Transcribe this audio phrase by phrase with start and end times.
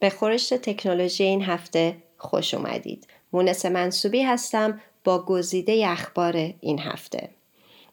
[0.00, 3.06] به خورشت تکنولوژی این هفته خوش اومدید.
[3.32, 7.28] مونس منصوبی هستم با گزیده اخبار این هفته.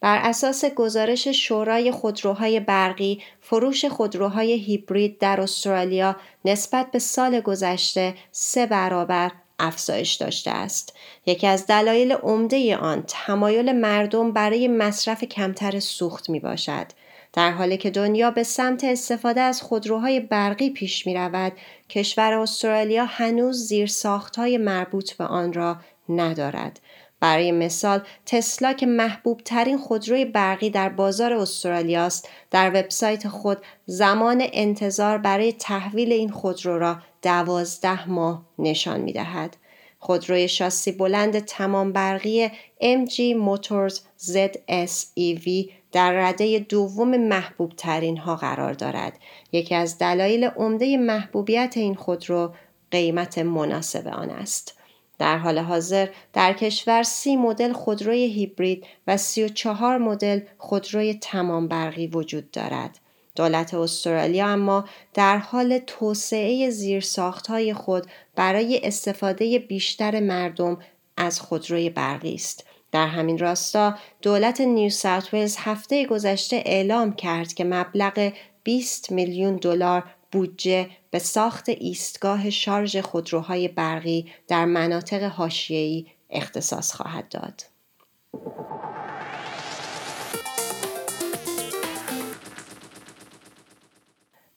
[0.00, 8.14] بر اساس گزارش شورای خودروهای برقی فروش خودروهای هیبرید در استرالیا نسبت به سال گذشته
[8.32, 10.96] سه برابر افزایش داشته است.
[11.26, 16.86] یکی از دلایل عمده آن تمایل مردم برای مصرف کمتر سوخت می باشد.
[17.34, 21.52] در حالی که دنیا به سمت استفاده از خودروهای برقی پیش می رود،
[21.88, 23.90] کشور استرالیا هنوز زیر
[24.36, 25.76] های مربوط به آن را
[26.08, 26.80] ندارد.
[27.20, 33.58] برای مثال تسلا که محبوب ترین خودروی برقی در بازار استرالیا است در وبسایت خود
[33.86, 39.56] زمان انتظار برای تحویل این خودرو را دوازده ماه نشان می دهد.
[39.98, 42.48] خودروی شاسی بلند تمام برقی
[42.80, 49.18] MG Motors ZS EV در رده دوم محبوب ترین ها قرار دارد.
[49.52, 52.54] یکی از دلایل عمده محبوبیت این خودرو
[52.90, 54.78] قیمت مناسب آن است.
[55.18, 61.14] در حال حاضر در کشور سی مدل خودروی هیبرید و سی و چهار مدل خودروی
[61.14, 62.98] تمام برقی وجود دارد.
[63.36, 64.84] دولت استرالیا اما
[65.14, 68.06] در حال توسعه زیرساختهای خود
[68.36, 70.78] برای استفاده بیشتر مردم
[71.16, 72.64] از خودروی برقی است.
[72.94, 78.32] در همین راستا دولت نیو ساوت ولز هفته گذشته اعلام کرد که مبلغ
[78.64, 87.28] 20 میلیون دلار بودجه به ساخت ایستگاه شارژ خودروهای برقی در مناطق حاشیه‌ای اختصاص خواهد
[87.28, 87.64] داد.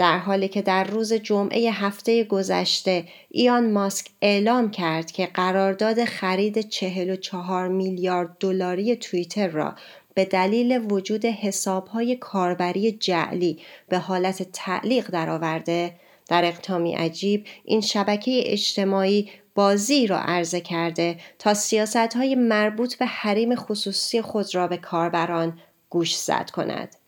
[0.00, 6.60] در حالی که در روز جمعه هفته گذشته ایان ماسک اعلام کرد که قرارداد خرید
[6.60, 9.74] 44 میلیارد دلاری توییتر را
[10.14, 13.58] به دلیل وجود حسابهای کاربری جعلی
[13.88, 15.94] به حالت تعلیق درآورده
[16.28, 23.06] در اقتامی عجیب این شبکه اجتماعی بازی را عرضه کرده تا سیاست های مربوط به
[23.06, 25.58] حریم خصوصی خود را به کاربران
[25.90, 26.99] گوش زد کند.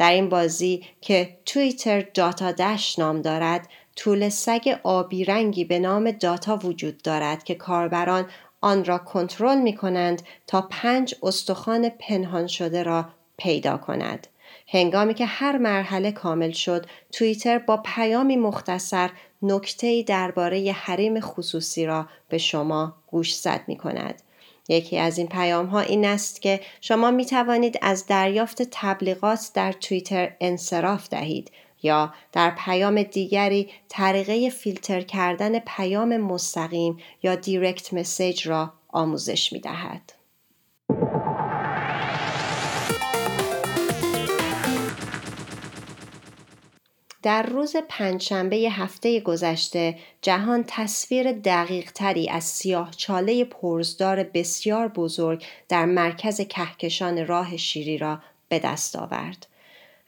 [0.00, 6.10] در این بازی که توییتر داتا دش نام دارد طول سگ آبی رنگی به نام
[6.10, 8.26] داتا وجود دارد که کاربران
[8.60, 14.26] آن را کنترل می کنند تا پنج استخوان پنهان شده را پیدا کند.
[14.68, 19.10] هنگامی که هر مرحله کامل شد توییتر با پیامی مختصر
[19.42, 24.22] نکته درباره حریم خصوصی را به شما گوش زد می کند.
[24.70, 29.72] یکی از این پیام ها این است که شما می توانید از دریافت تبلیغات در
[29.72, 31.50] توییتر انصراف دهید
[31.82, 39.60] یا در پیام دیگری طریقه فیلتر کردن پیام مستقیم یا دیرکت مسیج را آموزش می
[39.60, 40.19] دهد.
[47.22, 55.44] در روز پنجشنبه هفته گذشته جهان تصویر دقیق تری از سیاه چاله پرزدار بسیار بزرگ
[55.68, 59.46] در مرکز کهکشان راه شیری را به دست آورد.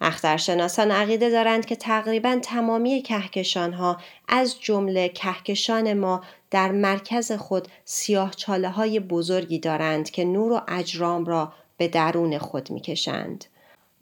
[0.00, 7.68] اخترشناسان عقیده دارند که تقریبا تمامی کهکشان ها از جمله کهکشان ما در مرکز خود
[7.84, 13.44] سیاه چاله های بزرگی دارند که نور و اجرام را به درون خود می‌کشند.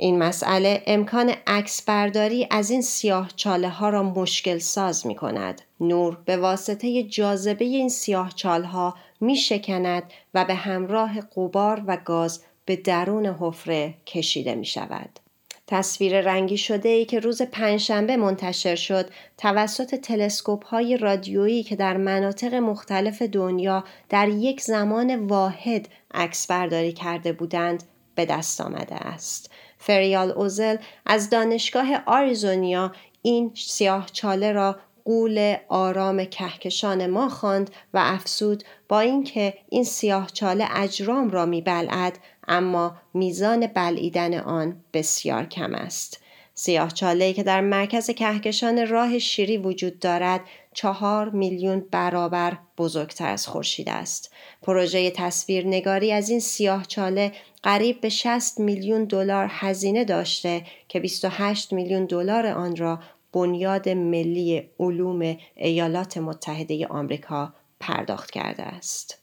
[0.02, 5.62] این مسئله امکان عکس برداری از این سیاه چاله ها را مشکل ساز می کند.
[5.80, 10.02] نور به واسطه جاذبه این سیاه چال ها می شکند
[10.34, 15.18] و به همراه قبار و گاز به درون حفره کشیده می شود.
[15.66, 21.96] تصویر رنگی شده ای که روز پنجشنبه منتشر شد توسط تلسکوپ های رادیویی که در
[21.96, 27.82] مناطق مختلف دنیا در یک زمان واحد عکس برداری کرده بودند
[28.20, 29.50] به دست آمده است.
[29.78, 30.76] فریال اوزل
[31.06, 39.00] از دانشگاه آریزونیا این سیاه چاله را قول آرام کهکشان ما خواند و افسود با
[39.00, 42.18] اینکه این سیاه چاله اجرام را میبلعد
[42.48, 46.20] اما میزان بلعیدن آن بسیار کم است.
[46.62, 50.40] سیاه چاله که در مرکز کهکشان راه شیری وجود دارد
[50.74, 54.34] چهار میلیون برابر بزرگتر از خورشید است.
[54.62, 61.72] پروژه تصویرنگاری از این سیاه چاله قریب به 60 میلیون دلار هزینه داشته که 28
[61.72, 63.00] میلیون دلار آن را
[63.32, 69.19] بنیاد ملی علوم ایالات متحده آمریکا پرداخت کرده است.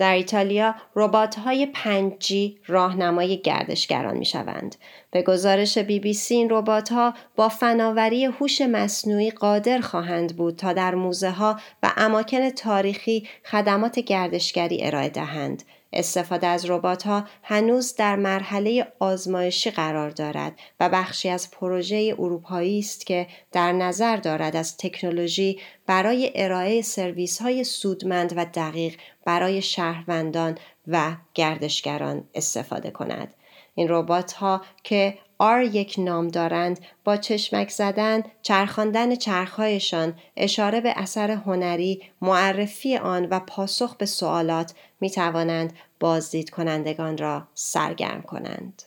[0.00, 2.34] در ایتالیا ربات های 5G
[2.66, 4.76] راهنمای گردشگران می شوند.
[5.10, 10.56] به گزارش بی بی سی این ربات ها با فناوری هوش مصنوعی قادر خواهند بود
[10.56, 15.62] تا در موزه ها و اماکن تاریخی خدمات گردشگری ارائه دهند.
[15.92, 22.78] استفاده از ربات ها هنوز در مرحله آزمایشی قرار دارد و بخشی از پروژه اروپایی
[22.78, 25.58] است که در نظر دارد از تکنولوژی
[25.90, 33.34] برای ارائه سرویس های سودمند و دقیق برای شهروندان و گردشگران استفاده کند.
[33.74, 40.92] این ربات ها که آر یک نام دارند با چشمک زدن چرخاندن چرخهایشان اشاره به
[40.96, 48.82] اثر هنری معرفی آن و پاسخ به سوالات می توانند بازدید کنندگان را سرگرم کنند.